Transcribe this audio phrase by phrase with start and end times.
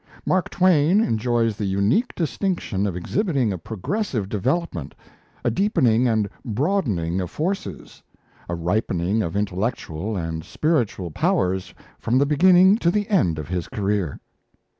[0.25, 4.95] Mark Twain enjoys the unique distinction of exhibiting a progressive development,
[5.43, 8.01] a deepening and broadening of forces,
[8.49, 13.67] a ripening of intellectual and spiritual powers from the beginning to the end of his
[13.67, 14.19] career.